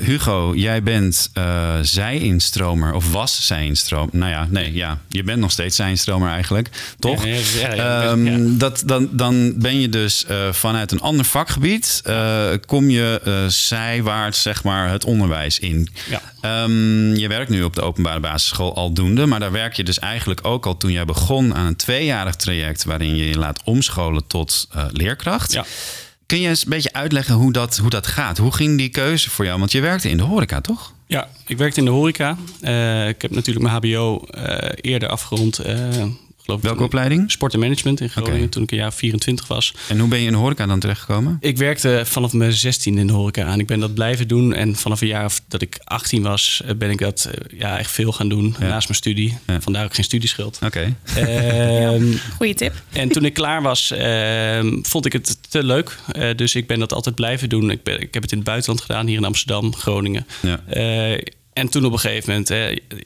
[0.00, 1.78] Hugo, jij bent eh
[2.18, 4.16] zij-instromer of was zij-instromer.
[4.16, 7.24] Nou ja, nee, ja, je bent nog steeds zij-instromer eigenlijk, toch?
[7.24, 11.24] Ja, ja, ja, ja, Ehm, dat, dan, dan ben je dus eh, vanuit een ander
[11.24, 15.88] vakgebied, eh, kom je eh, zijwaarts zeg maar het onderwijs in.
[16.08, 16.20] Ja.
[16.40, 20.46] Ehm, je werkt nu op de openbare basisschool aldoende, maar daar werk je dus eigenlijk
[20.46, 24.68] ook al toen jij begon aan een tweejarig traject waarin je je laat omscholen tot
[24.92, 25.52] leerkracht.
[25.52, 25.64] Ja.
[26.26, 28.38] Kun je eens een beetje uitleggen hoe dat, hoe dat gaat?
[28.38, 29.58] Hoe ging die keuze voor jou?
[29.58, 30.92] Want je werkte in de horeca, toch?
[31.08, 32.36] Ja, ik werkte in de horeca.
[32.60, 35.58] Eh, ik heb natuurlijk mijn HBO eh, eerder afgerond.
[35.58, 36.04] eh,
[36.48, 37.30] geloof Welke toen- opleiding?
[37.30, 39.74] Sport en management in Groningen, toen ik een jaar 24 was.
[39.88, 41.36] En hoe ben je in de horeca dan terechtgekomen?
[41.40, 43.60] Ik werkte vanaf mijn 16 in de horeca aan.
[43.60, 44.54] Ik ben dat blijven doen.
[44.54, 47.78] En vanaf een jaar of dat ik 18 was, eh, ben ik dat eh, ja,
[47.78, 48.66] echt veel gaan doen Ja.
[48.66, 49.36] naast mijn studie.
[49.46, 49.60] Ja.
[49.60, 50.58] Vandaar ook geen studieschuld.
[50.64, 50.94] Oké.
[51.16, 52.74] Ehm, Goeie tip.
[52.92, 55.96] en toen ik klaar was, ehm, vond ik het te leuk.
[56.12, 57.70] Eh, dus ik ben dat altijd blijven doen.
[57.70, 60.26] Ik, ben, ik heb het in het buitenland gedaan, hier in Amsterdam, Groningen.
[60.42, 60.60] Ja.
[60.66, 61.18] Eh,
[61.58, 62.48] en toen op een gegeven moment,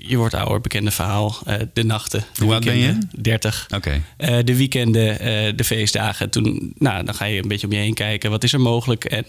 [0.06, 1.36] je wordt ouder, bekende verhaal.
[1.44, 2.24] eh, de nachten.
[2.34, 2.86] de Hoe oud ben je?
[2.86, 3.66] weekenden, 30.
[3.74, 4.02] Oké.
[4.16, 6.30] Eh, de weekenden, eh, de feestdagen.
[6.30, 8.30] Toen, nou, dan ga je een beetje om je heen kijken.
[8.30, 9.04] Wat is er mogelijk?
[9.04, 9.24] En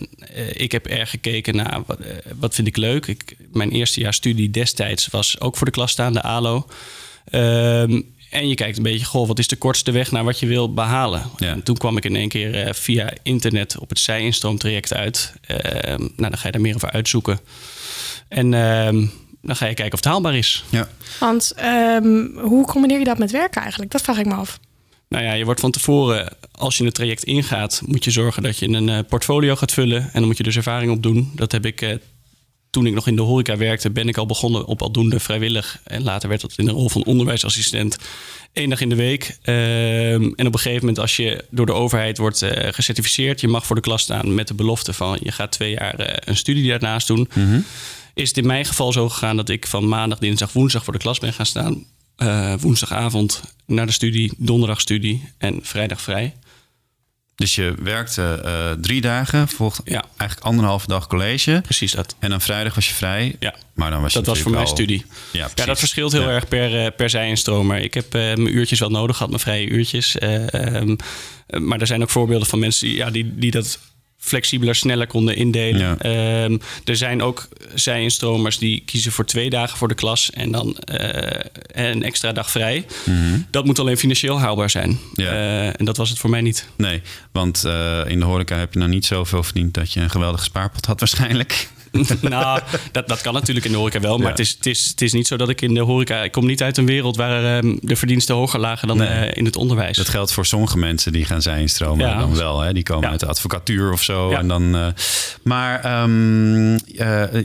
[0.54, 2.00] ik heb erg gekeken naar wat,
[2.36, 3.08] wat vind ik leuk.
[3.08, 6.68] Ik, mijn eerste jaar studie destijds was ook voor de klas staan, de ALO.
[7.30, 10.46] Ehm, en je kijkt een beetje, goh, wat is de kortste weg naar wat je
[10.46, 11.24] wil behalen?
[11.38, 11.52] Ja.
[11.52, 15.34] En toen kwam ik in één keer via internet op het zij-instroomtraject uit.
[15.48, 17.40] Ehm, nou, dan ga je daar meer over uitzoeken.
[18.34, 19.06] En ehm,
[19.42, 20.64] dan ga je kijken of het haalbaar is.
[20.70, 20.88] Ja.
[21.20, 23.92] Want ehm, hoe combineer je dat met werken eigenlijk?
[23.92, 24.60] Dat vraag ik me af.
[25.10, 28.58] Nou ja, je wordt van tevoren, als je het traject ingaat, moet je zorgen dat
[28.58, 30.02] je een uh, portfolio gaat vullen.
[30.02, 31.32] En dan moet je dus ervaring opdoen.
[31.36, 31.96] Dat heb ik, uh,
[32.70, 35.80] toen ik nog in de horeca werkte, ben ik al begonnen op aldoende vrijwillig.
[35.84, 37.98] En later werd dat in de rol van onderwijsassistent.
[38.54, 39.38] Eén dag in de week.
[39.42, 43.48] Ehm, en op een gegeven moment, als je door de overheid wordt uh, gecertificeerd, je
[43.48, 46.70] mag voor de klas staan met de belofte van je gaat twee jaar een studie
[46.70, 47.30] daarnaast doen.
[47.34, 47.66] Mm -hmm.
[48.14, 51.00] Is het in mijn geval zo gegaan dat ik van maandag, dinsdag, woensdag voor de
[51.00, 51.86] klas ben gaan staan.
[52.18, 56.36] Uh, woensdagavond naar de studie, donderdag studie en vrijdag vrij.
[57.36, 60.04] Dus je werkte uh, drie dagen, volgt ja.
[60.18, 61.60] eigenlijk anderhalve dag college.
[61.64, 62.16] Precies dat.
[62.20, 63.36] En dan vrijdag was je vrij.
[63.40, 63.56] Ja.
[63.74, 64.58] Maar dan was je dat was voor al...
[64.58, 65.06] mijn studie.
[65.32, 66.30] Ja, ja, dat verschilt heel ja.
[66.30, 67.80] erg per, uh, per zijinstromer.
[67.80, 70.16] Ik heb uh, mijn uurtjes wel nodig gehad, mijn vrije uurtjes.
[70.22, 70.96] Um,
[71.48, 73.80] maar er zijn ook voorbeelden van mensen die, ja, die, die dat
[74.24, 75.98] flexibeler, sneller konden indelen.
[76.02, 76.44] Ja.
[76.44, 80.78] Um, er zijn ook zijinstromers die kiezen voor twee dagen voor de klas en dan
[80.92, 80.98] uh,
[81.68, 82.86] een extra dag vrij.
[83.06, 83.48] Mm -hmm.
[83.50, 85.00] Dat moet alleen financieel haalbaar zijn.
[85.14, 85.32] Ja.
[85.32, 86.68] Uh, en dat was het voor mij niet.
[86.76, 90.10] Nee, want uh, in de horeca heb je nou niet zoveel verdiend dat je een
[90.10, 91.70] geweldige spaarpot had waarschijnlijk.
[92.22, 92.60] nou,
[92.92, 94.18] dat, dat kan natuurlijk in de horeca wel.
[94.18, 94.32] Maar ja.
[94.32, 96.24] het, is, het, is, het is niet zo dat ik in de horeca...
[96.24, 99.30] Ik kom niet uit een wereld waar uh, de verdiensten hoger lagen dan nee.
[99.30, 99.98] uh, in het onderwijs.
[99.98, 102.20] Dat geldt voor sommige mensen die gaan zijn stromen ja.
[102.20, 102.60] dan wel.
[102.60, 102.74] Hè?
[102.74, 103.10] Die komen ja.
[103.10, 104.32] uit de advocatuur of zo.
[104.32, 104.88] En dan, uh,
[105.44, 106.80] maar um,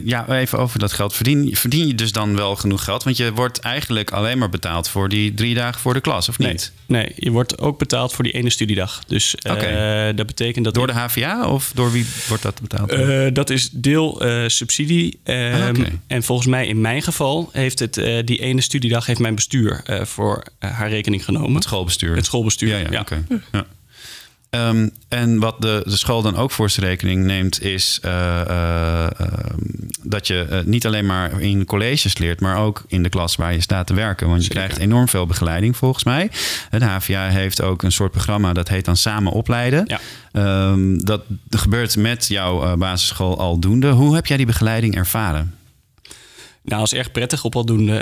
[0.03, 1.15] ja, even over dat geld.
[1.15, 3.03] Verdien, verdien je dus dan wel genoeg geld?
[3.03, 6.37] Want je wordt eigenlijk alleen maar betaald voor die drie dagen voor de klas, of
[6.37, 6.71] niet?
[6.85, 9.01] Nee, nee je wordt ook betaald voor die ene studiedag.
[9.07, 10.13] Dus okay.
[10.13, 10.73] dat betekent dat...
[10.73, 13.35] Door de HVA of door wie wordt dat betaald?
[13.35, 15.19] dat is deel subsidie.
[15.23, 15.99] Um, ah, okay.
[16.07, 19.81] En volgens mij in mijn geval heeft het uh, die ene studiedag heeft mijn bestuur
[19.89, 21.53] uh, voor haar rekening genomen.
[21.53, 22.15] Het schoolbestuur.
[22.15, 22.69] Het schoolbestuur.
[22.69, 23.01] Ja, ja, ja.
[23.01, 23.23] Okay.
[23.51, 23.65] ja.
[24.51, 29.07] Um, en wat de, de school dan ook voor zijn rekening neemt, is uh, uh,
[29.21, 29.27] uh,
[30.03, 33.61] dat je niet alleen maar in colleges leert, maar ook in de klas waar je
[33.61, 34.27] staat te werken.
[34.27, 34.61] Want je Zeker.
[34.61, 36.31] krijgt enorm veel begeleiding volgens mij.
[36.69, 39.85] De HVA heeft ook een soort programma dat heet dan Samen Opleiden.
[39.87, 39.99] Ja.
[40.71, 43.89] Um, dat gebeurt met jouw basisschool aldoende.
[43.89, 45.58] Hoe heb jij die begeleiding ervaren?
[46.69, 47.93] Nou, is erg prettig op aldoende.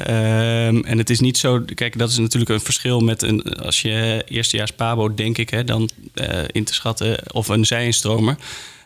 [0.68, 1.64] Um, en het is niet zo...
[1.76, 3.42] Kijk, dat is natuurlijk een verschil met een...
[3.44, 7.34] Als je eerstejaars Pabo, denk ik, hè, dan uh, in te schatten...
[7.34, 8.38] of een zijinstromer...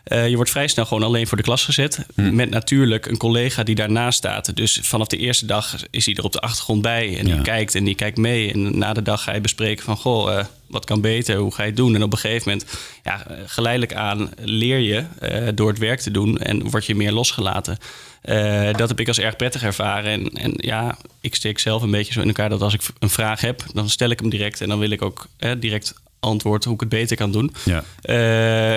[0.04, 2.06] Uh, je wordt vrij snel gewoon alleen voor de klas gezet.
[2.14, 2.34] Hmm.
[2.34, 4.56] Met natuurlijk een collega die daarnaast staat.
[4.56, 7.18] Dus vanaf de eerste dag is hij er op de achtergrond bij.
[7.18, 7.34] En ja.
[7.34, 8.52] die kijkt en die kijkt mee.
[8.52, 9.96] En na de dag ga je bespreken van...
[9.96, 11.36] Goh, uh, wat kan beter?
[11.36, 11.94] Hoe ga je het doen?
[11.94, 16.10] En op een gegeven moment, ja, geleidelijk aan leer je uh, door het werk te
[16.10, 16.38] doen.
[16.38, 17.78] En word je meer losgelaten.
[18.24, 20.10] Uh, dat heb ik als erg prettig ervaren.
[20.10, 23.10] En, en, ja, ik steek zelf een beetje zo in elkaar dat als ik een
[23.10, 24.60] vraag heb, dan stel ik hem direct.
[24.60, 27.54] En dan wil ik ook eh, direct antwoord hoe ik het beter kan doen.
[27.64, 27.84] Ja.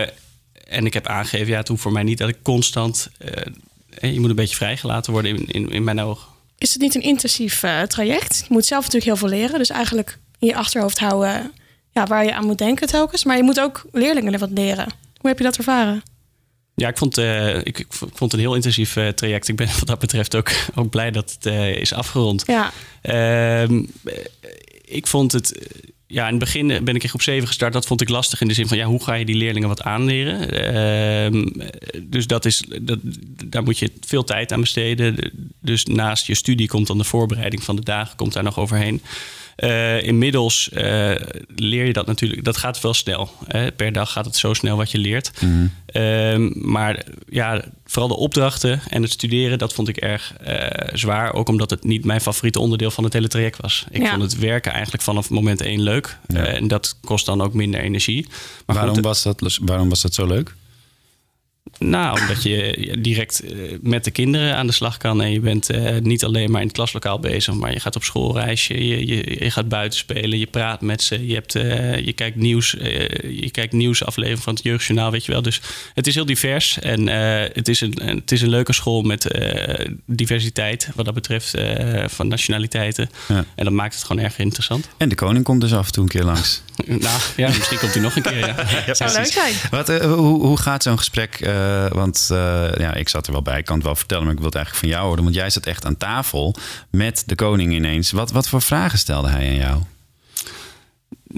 [0.02, 0.08] Uh,
[0.68, 3.10] en ik heb aangegeven, ja, het hoeft voor mij niet dat ik constant.
[4.02, 6.28] je moet een beetje vrijgelaten worden in, in, in mijn ogen.
[6.58, 8.38] Is het niet een intensief traject?
[8.38, 9.60] Je moet zelf natuurlijk heel veel leren.
[9.60, 11.52] Dus eigenlijk in je achterhoofd houden
[11.92, 13.24] ja, waar je aan moet denken telkens.
[13.24, 14.88] Maar je moet ook leerlingen er wat leren.
[15.18, 16.04] Hoe heb je dat ervaren?
[16.76, 19.48] Ja, ik vond, uh, ik, ik, vond het een heel intensief uh, traject.
[19.48, 22.44] Ik ben wat dat betreft ook, ook blij dat het uh, is afgerond.
[22.48, 22.72] Ja.
[23.04, 23.80] Uh,
[24.82, 25.70] ik vond het...
[26.08, 27.74] Ja, in het begin ben ik in groep 7 gestart.
[27.74, 28.78] Dat vond ik lastig in de zin van...
[28.78, 30.52] ja, hoe ga je die leerlingen wat aanleren?
[30.52, 31.48] Ehm,
[32.04, 33.00] dus dat is, dat,
[33.46, 35.32] daar moet je veel tijd aan besteden.
[35.62, 38.16] Dus naast je studie komt dan de voorbereiding van de dagen...
[38.16, 39.02] komt daar nog overheen.
[39.58, 41.16] Uh, inmiddels uh,
[41.56, 42.44] leer je dat natuurlijk.
[42.44, 43.32] Dat gaat wel snel.
[43.48, 43.72] Hè?
[43.72, 45.32] Per dag gaat het zo snel wat je leert.
[45.42, 45.72] Mm-hmm.
[45.94, 51.34] Uh, maar ja, vooral de opdrachten en het studeren, dat vond ik erg uh, zwaar.
[51.34, 53.86] Ook omdat het niet mijn favoriete onderdeel van het hele traject was.
[53.90, 54.10] Ik ja.
[54.10, 56.18] vond het werken eigenlijk vanaf moment één leuk.
[56.28, 56.46] Ja.
[56.46, 58.28] en dat kost dan ook minder energie.
[58.66, 60.54] Maar waarom, goed, was dat, waarom was dat zo leuk?
[61.80, 63.44] Nou, omdat je direct
[63.82, 65.22] met de kinderen aan de slag kan.
[65.22, 68.04] En je bent uh, niet alleen maar in het klaslokaal bezig, maar je gaat op
[68.04, 72.14] schoolreisje, je, je, je gaat buiten spelen, je praat met ze, je, hebt, uh, je
[72.14, 72.84] kijkt nieuws, uh,
[73.42, 75.42] je kijkt nieuwsaflevering van het jeugdjournaal, weet je wel.
[75.42, 75.62] Dus
[75.94, 79.40] het is heel divers en het, is een, het is een leuke school met
[80.06, 81.54] diversiteit wat dat betreft
[82.06, 83.10] van nationaliteiten.
[83.28, 83.46] Ja.
[83.56, 84.88] En dat maakt het gewoon erg interessant.
[84.98, 86.62] En de koning komt dus af en toe een keer langs.
[86.86, 88.38] nou ja, misschien komt hij nog een keer.
[88.38, 88.56] Ja.
[88.88, 89.54] ja Zou leuk zijn.
[89.72, 91.40] Wat, hoe, hoe gaat zo'n gesprek?
[91.56, 92.38] Uh, want uh,
[92.78, 94.56] ja, ik zat er wel bij, ik kan het wel vertellen, maar ik wil het
[94.56, 95.24] eigenlijk van jou horen.
[95.24, 96.56] Want jij zat echt aan tafel
[96.92, 98.12] met de koning ineens.
[98.12, 99.84] Wat, wat voor vragen stelde hij aan jou?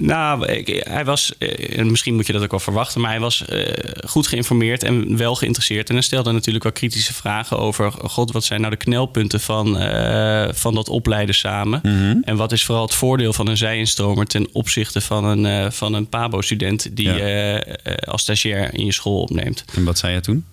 [0.00, 1.38] Nou, hij was,
[1.76, 3.66] en misschien moet je dat ook wel verwachten, maar hij was uh,
[4.06, 5.88] goed geïnformeerd en wel geïnteresseerd.
[5.88, 9.82] En hij stelde natuurlijk wel kritische vragen over: God, wat zijn nou de knelpunten van,
[9.82, 11.80] uh, van dat opleiden samen?
[11.82, 12.22] Mm-hmm.
[12.24, 15.94] En wat is vooral het voordeel van een zijinstromer ten opzichte van een, uh, van
[15.94, 17.62] een PABO-student die ja.
[18.04, 19.64] als stagiair in je school opneemt?
[19.74, 20.44] En wat zei je toen?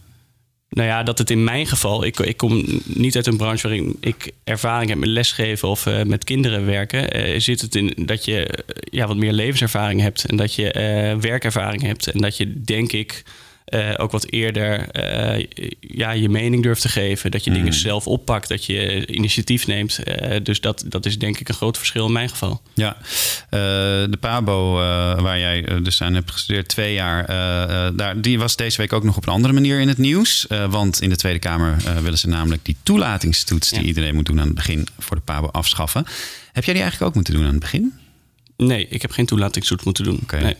[0.75, 3.97] Nou ja, dat het in mijn geval, ik, ik kom niet uit een branche waarin
[3.99, 7.29] ik ervaring heb met lesgeven of uh, met kinderen werken.
[7.29, 11.17] Uh, zit het in dat je uh, ja, wat meer levenservaring hebt en dat je
[11.19, 12.07] werkervaring hebt.
[12.07, 13.23] En dat je, denk ik,
[13.75, 14.87] uh, ook wat eerder
[15.37, 15.45] uh,
[15.79, 17.31] ja, je mening durft te geven.
[17.31, 19.99] Dat je dingen zelf oppakt, dat je initiatief neemt.
[20.07, 22.61] Uh, dus dat, dat is denk ik een groot verschil in mijn geval.
[22.73, 22.97] Ja,
[23.49, 24.73] de PABO
[25.21, 27.27] waar jij dus aan hebt gestudeerd, twee jaar,
[27.95, 30.47] daar, die was deze week ook nog op een andere manier in het nieuws.
[30.69, 33.85] want in de Tweede Kamer willen ze namelijk die toelatingstoets die ja.
[33.85, 36.05] iedereen moet doen aan het begin voor de PABO afschaffen.
[36.53, 37.93] Heb jij die eigenlijk ook moeten doen aan het begin?
[38.57, 40.19] Nee, ik heb geen toelatingstoets moeten doen.
[40.23, 40.41] Okay.
[40.41, 40.55] Nee.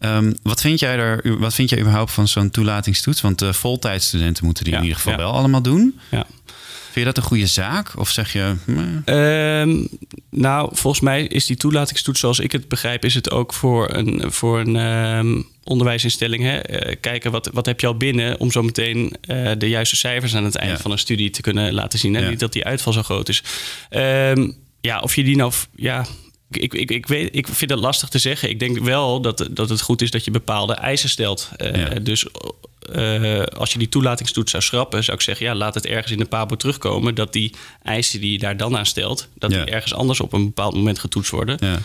[0.00, 3.20] Um, wat, vind jij er, wat vind jij überhaupt van zo'n toelatingstoets?
[3.20, 5.24] Want uh, voltijdstudenten moeten die ja, in ieder geval ja.
[5.24, 6.00] wel allemaal doen.
[6.10, 6.26] Ja.
[6.82, 7.98] Vind je dat een goede zaak?
[7.98, 8.54] Of zeg je...
[9.62, 9.88] Um,
[10.30, 13.04] nou, volgens mij is die toelatingstoets, zoals ik het begrijp...
[13.04, 16.42] is het ook voor een, voor een um, onderwijsinstelling.
[16.42, 16.86] Hè?
[16.88, 18.38] Uh, kijken, wat, wat heb je al binnen...
[18.40, 20.82] om zo meteen uh, de juiste cijfers aan het eind ja.
[20.82, 22.16] van een studie te kunnen laten zien.
[22.16, 23.42] En niet dat die uitval zo groot is.
[24.80, 25.52] Ja, of je die nou...
[25.76, 26.06] Ja,
[26.50, 28.50] ik, ik, ik, weet, ik vind het lastig te zeggen.
[28.50, 31.50] Ik denk wel dat, dat het goed is dat je bepaalde eisen stelt.
[31.56, 31.88] Uh, ja.
[31.88, 32.26] Dus
[32.96, 36.18] uh, als je die toelatingstoets zou schrappen, zou ik zeggen: ja, laat het ergens in
[36.18, 37.14] de PABO terugkomen.
[37.14, 39.64] Dat die eisen die je daar dan aan stelt, dat ja.
[39.64, 41.56] die ergens anders op een bepaald moment getoetst worden.
[41.60, 41.78] Ja.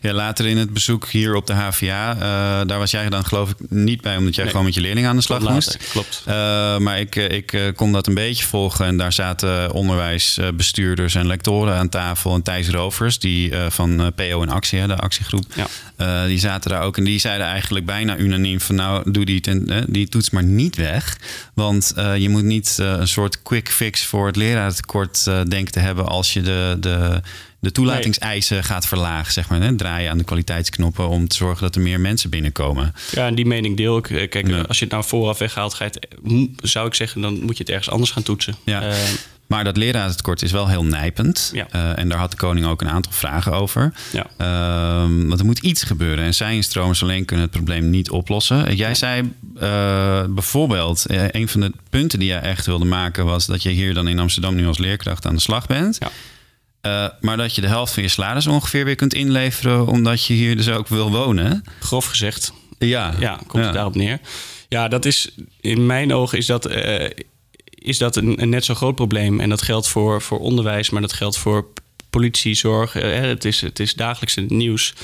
[0.00, 2.20] ja later in het bezoek hier op de HVA, uh,
[2.68, 4.52] daar was jij dan geloof ik niet bij, omdat jij nee.
[4.52, 5.78] gewoon met je leerlingen aan de slag moest.
[5.90, 6.22] Klopt.
[6.28, 6.34] Uh,
[6.78, 11.88] maar ik, ik kon dat een beetje volgen en daar zaten onderwijsbestuurders en lectoren aan
[11.88, 12.34] tafel.
[12.34, 16.26] En Thijs Rovers, die van PO in actie, hè, de actiegroep, ja.
[16.26, 16.96] die zaten daar ook.
[16.96, 20.76] En die zeiden eigenlijk bijna unaniem van nou, doe die, ten, die toets maar niet
[20.76, 21.18] weg.
[21.54, 25.72] Want uh, je moet niet uh, een soort quick fix voor het lerarentekort uh, denken
[25.72, 27.20] te hebben als je de, de,
[27.60, 28.64] de toelatingseisen nee.
[28.64, 29.60] gaat verlagen, zeg maar.
[29.60, 29.76] Hè?
[29.76, 32.94] Draaien aan de kwaliteitsknoppen om te zorgen dat er meer mensen binnenkomen.
[33.10, 34.30] Ja, en die mening deel ik.
[34.30, 36.08] Kijk, als je het nou vooraf weghaalt, ga je het,
[36.70, 38.54] zou ik zeggen, dan moet je het ergens anders gaan toetsen.
[38.64, 38.92] Ja.
[39.46, 41.50] Maar dat lerarentekort is wel heel nijpend.
[41.54, 41.66] Ja.
[41.74, 43.92] Uh, en daar had de koning ook een aantal vragen over.
[44.12, 44.26] Ja.
[44.40, 46.24] Uh, want er moet iets gebeuren.
[46.24, 48.76] En zij en stromers alleen kunnen het probleem niet oplossen.
[48.76, 53.24] Jij zei uh, bijvoorbeeld, uh, een van de punten die jij echt wilde maken...
[53.24, 55.98] was dat je hier dan in Amsterdam nu als leerkracht aan de slag bent.
[56.00, 56.10] Ja.
[56.86, 59.86] Uh, maar dat je de helft van je salaris ongeveer weer kunt inleveren...
[59.86, 61.64] omdat je hier dus ook wil wonen.
[61.80, 62.52] Grof gezegd.
[62.78, 63.62] Ja, ja komt ja.
[63.62, 64.20] het daarop neer.
[64.68, 67.10] Ja, dat is in mijn ogen is dat uh,
[67.84, 69.40] is dat een, een, net zo groot probleem.
[69.40, 71.66] En dat geldt voor, voor onderwijs, maar dat geldt voor
[72.10, 72.94] politie, zorg.
[72.94, 74.94] Uh, het, is, het is dagelijks het nieuws.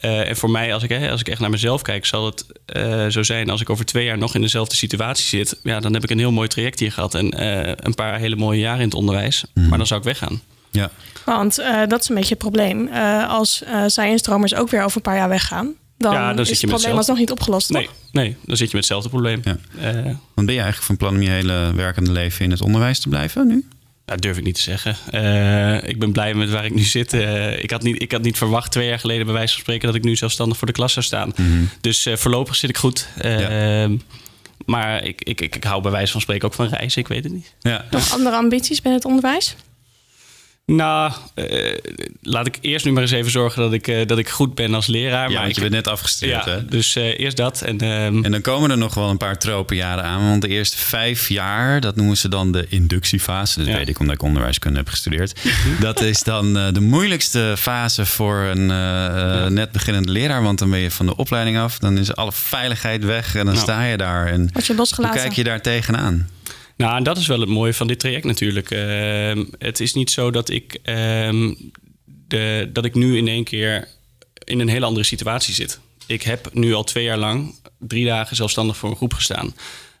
[0.00, 2.46] Uh, en voor mij, als ik, hè, als ik echt naar mezelf kijk, zal het
[2.76, 5.60] uh, zo zijn als ik over twee jaar nog in dezelfde situatie zit.
[5.62, 7.44] Ja, dan heb ik een heel mooi traject hier gehad en
[7.86, 9.44] een paar hele mooie jaren in het onderwijs.
[9.54, 9.68] Mm.
[9.68, 10.40] Maar dan zou ik weggaan.
[10.70, 10.90] Ja.
[11.24, 11.56] Want
[11.88, 12.88] dat is een beetje het probleem.
[13.28, 16.48] als zij en stromers ook weer over een paar jaar weggaan, dan, ja, dan is
[16.48, 17.70] zit je het met probleem alsnog niet opgelost.
[17.70, 17.94] Nee, toch?
[18.12, 19.40] nee, dan zit je met hetzelfde probleem.
[19.44, 19.56] Ja.
[19.78, 23.00] Uh, Want ben je eigenlijk van plan om je hele werkende leven in het onderwijs
[23.00, 23.64] te blijven nu?
[24.04, 24.96] Dat durf ik niet te zeggen.
[25.12, 27.14] Uh, ik ben blij met waar ik nu zit.
[27.14, 29.86] Uh, ik, had niet, ik had niet verwacht twee jaar geleden bij wijze van spreken...
[29.86, 31.28] dat ik nu zelfstandig voor de klas zou staan.
[31.28, 31.42] Mhm.
[31.42, 31.68] Mm -hmm.
[31.80, 33.08] Dus voorlopig zit ik goed.
[33.22, 33.88] Ja.
[34.64, 37.00] Maar ik, ik, ik, ik hou bij wijze van spreken ook van reizen.
[37.00, 37.54] Ik weet het niet.
[37.60, 37.84] Ja.
[37.90, 39.56] Nog andere ambities binnen het onderwijs?
[40.72, 41.78] Nou, uh,
[42.22, 44.74] laat ik eerst nu maar eens even zorgen dat ik, uh, dat ik goed ben
[44.74, 45.28] als leraar.
[45.28, 46.64] Ja, maar want je ik, bent net afgestudeerd, ja, hè?
[46.64, 47.62] Dus uh, eerst dat.
[47.62, 48.24] En, um...
[48.24, 50.28] en dan komen er nog wel een paar tropenjaren aan.
[50.28, 53.58] Want de eerste vijf jaar, dat noemen ze dan de inductiefase.
[53.58, 53.76] Dat ja.
[53.76, 55.40] weet ik omdat ik onderwijskunde heb gestudeerd.
[55.80, 59.48] dat is dan de moeilijkste fase voor een ja.
[59.48, 60.42] net beginnende leraar.
[60.42, 61.78] Want dan ben je van de opleiding af.
[61.78, 63.66] Dan is alle veiligheid weg en dan nou.
[63.66, 64.26] sta je daar.
[64.26, 65.16] En Word je losgelaten.
[65.16, 66.28] hoe kijk je daar tegenaan?
[66.76, 68.70] Nou, en dat is wel het mooie van dit traject natuurlijk.
[68.70, 71.52] Uh, het is niet zo dat ik, uh,
[72.04, 73.88] de, dat ik nu in één keer
[74.44, 75.80] in een hele andere situatie zit.
[76.06, 79.54] Ik heb nu al twee jaar lang drie dagen zelfstandig voor een groep gestaan.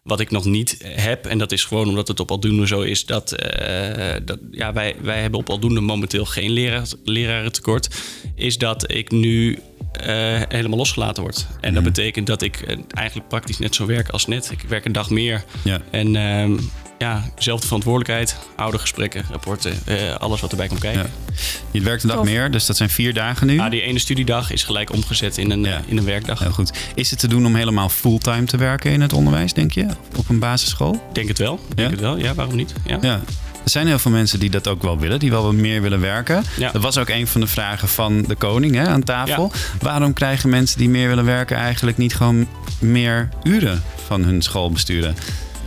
[0.06, 3.06] Wat ik nog niet heb, en dat is gewoon omdat het op Aldoende zo is...
[3.06, 7.88] dat, uh, dat ja, wij, wij hebben op Aldoende momenteel geen leraar, lerarentekort...
[8.34, 11.46] is dat ik nu uh, helemaal losgelaten word.
[11.60, 14.50] En dat betekent dat ik uh, eigenlijk praktisch net zo werk als net.
[14.50, 15.44] Ik werk een dag meer.
[15.64, 15.80] Ja.
[15.90, 16.60] En uh,
[16.98, 21.02] ja, dezelfde verantwoordelijkheid, oude gesprekken, rapporten, uh, alles wat erbij komt kijken.
[21.02, 21.34] Ja.
[21.70, 22.26] Je werkt een dag Tof.
[22.26, 23.54] meer, dus dat zijn vier dagen nu?
[23.54, 25.82] Ja, die ene studiedag is gelijk omgezet in een, ja.
[25.86, 26.38] in een werkdag.
[26.38, 26.72] Heel goed.
[26.94, 29.86] Is het te doen om helemaal fulltime te werken in het onderwijs, denk je?
[30.16, 31.08] Op een basisschool?
[31.12, 31.60] Denk het wel.
[31.74, 32.16] Denk het wel.
[32.16, 32.72] Ja, waarom niet?
[32.84, 32.98] Ja.
[33.00, 33.20] ja.
[33.64, 36.00] Er zijn heel veel mensen die dat ook wel willen, die wel wat meer willen
[36.00, 36.42] werken.
[36.56, 36.70] Ja.
[36.70, 39.50] Dat was ook een van de vragen van de koning hè, aan tafel.
[39.52, 39.58] Ja.
[39.80, 44.70] Waarom krijgen mensen die meer willen werken eigenlijk niet gewoon meer uren van hun school
[44.70, 45.16] besturen?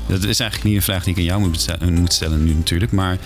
[0.10, 3.18] Dat is eigenlijk niet een vraag die ik aan jou moet stellen, nu natuurlijk, maar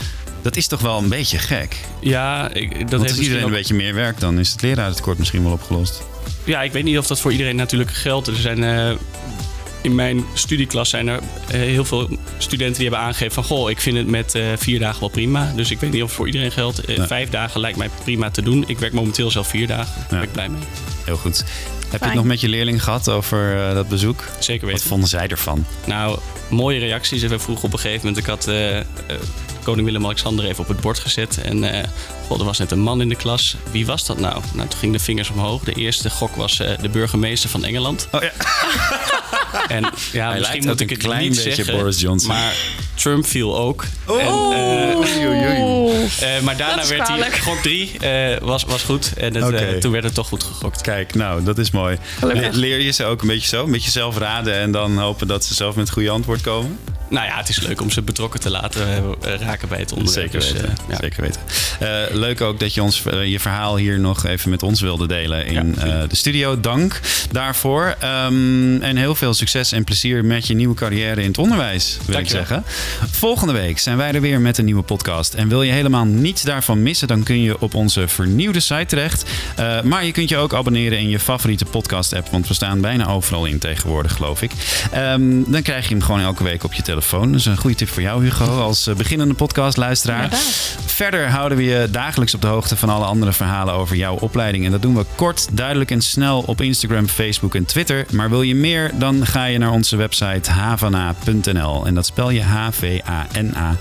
[0.41, 1.77] dat is toch wel een beetje gek.
[1.99, 3.49] Ja, ik, dat Want als iedereen ook...
[3.49, 6.03] een beetje meer werkt, dan is het lerarentekort misschien wel opgelost.
[6.43, 8.27] Ja, ik weet niet of dat voor iedereen natuurlijk geldt.
[8.27, 8.91] Er zijn uh,
[9.81, 13.43] in mijn studieklas zijn er eh, heel veel studenten die hebben aangegeven van...
[13.43, 15.51] goh, ik vind het met eh, vier dagen wel prima.
[15.55, 16.79] Dus ik weet niet of het voor iedereen geldt.
[16.85, 17.07] Eh, Nee.
[17.07, 18.63] Vijf dagen lijkt mij prima te doen.
[18.67, 19.93] Ik werk momenteel zelf vier dagen.
[19.97, 20.61] Daar ben ik blij mee.
[21.05, 21.43] Heel goed.
[21.93, 24.23] Heb je het nog met je leerling gehad over eh, dat bezoek?
[24.39, 24.81] Zeker weten.
[24.81, 25.65] Wat vonden zij ervan?
[25.85, 27.21] Nou, mooie reacties.
[27.21, 28.23] We vroegen op een gegeven moment...
[28.23, 28.85] ik had eh, eh,
[29.63, 31.41] koning Willem-Alexander even op het bord gezet.
[31.41, 31.87] En eh,
[32.27, 33.55] goh, er was net een man in de klas.
[33.71, 34.41] Wie was dat nou?
[34.53, 35.63] Nou, toen gingen de vingers omhoog.
[35.63, 38.07] De eerste gok was eh, de burgemeester van Engeland.
[38.11, 38.31] Oh ja.
[39.67, 41.75] En ja, Hij misschien lijkt moet ook ik een het klein niet beetje zeggen.
[41.77, 42.29] Boris Johnson.
[42.31, 42.53] Maar
[42.95, 43.85] Trump viel ook.
[44.07, 44.21] Oh.
[44.21, 46.07] En, eh, oei.
[46.19, 47.91] eh, maar daarna Dat is werd hij gok 3
[48.41, 49.13] was, was goed.
[49.17, 50.81] En het, eh, toen werd het toch goed gegokt.
[50.81, 51.97] Kijk, nou, dat is mooi.
[52.21, 53.65] Le- leer je ze ook een beetje zo?
[53.65, 56.79] Een beetje zelf raden en dan hopen dat ze zelf met het goede antwoord komen?
[57.09, 58.87] Nou ja, het is leuk om ze betrokken te laten
[59.21, 60.31] eh, raken bij het onderwerp.
[60.31, 60.69] Zeker Dus, weten.
[60.69, 60.97] eh, ja.
[60.99, 61.41] Zeker weten.
[61.79, 65.07] Eh, leuk ook dat je ons, eh, je verhaal hier nog even met ons wilde
[65.07, 66.59] delen in eh, de studio.
[66.59, 66.99] Dank
[67.31, 67.95] daarvoor.
[67.99, 72.19] Ehm, en heel veel succes en plezier met je nieuwe carrière in het onderwijs, wil
[72.19, 72.63] ik zeggen.
[73.11, 75.33] Volgende week zijn wij er weer met een nieuwe podcast.
[75.33, 79.29] En wil je helemaal niets daarvan missen, dan kun je op onze vernieuwde site terecht.
[79.55, 83.07] Eh, maar je kunt je ook abonneren in je favoriete podcast-app, want we staan bijna
[83.07, 84.51] overal in tegenwoordig, geloof ik.
[84.91, 87.31] Ehm, dan krijg je hem gewoon elke week op je telefoon.
[87.31, 90.29] Dat is een goede tip voor jou, Hugo, als eh, beginnende podcastluisteraar.
[90.85, 94.65] Verder houden we je dagelijks op de hoogte van alle andere verhalen over jouw opleiding.
[94.65, 98.05] En dat doen we kort, duidelijk en snel op Instagram, Facebook en Twitter.
[98.11, 101.85] Maar wil je meer, dan ga je naar onze website havana.nl.
[101.85, 103.79] En dat spel je H-V-A-N-A.nl.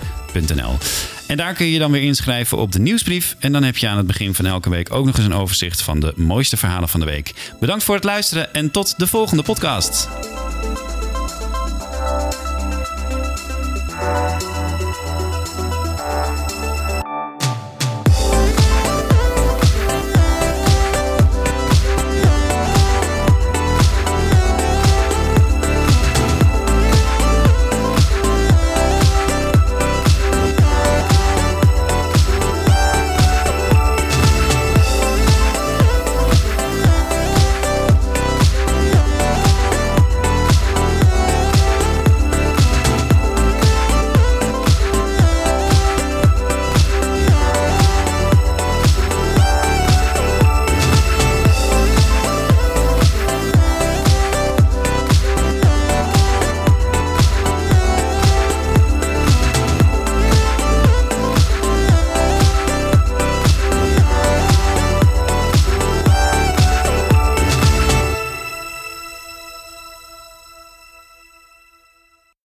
[1.27, 3.37] En daar kun je je dan weer inschrijven op de nieuwsbrief.
[3.39, 5.83] En dan heb je aan het begin van elke week ook nog eens een overzicht
[5.83, 7.53] van de mooiste verhalen van de week.
[7.61, 10.09] Bedankt voor het luisteren en tot de volgende podcast.